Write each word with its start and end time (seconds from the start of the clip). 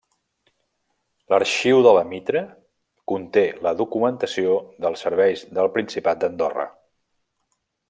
L'Arxiu 1.33 1.81
de 1.87 1.91
la 1.97 2.01
Mitra 2.13 2.41
conté 3.13 3.43
la 3.67 3.75
documentació 3.83 4.57
dels 4.87 5.05
serveis 5.07 5.45
del 5.59 5.71
principat 5.77 6.25
d'Andorra. 6.25 6.67